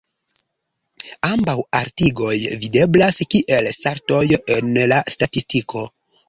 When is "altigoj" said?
1.79-2.31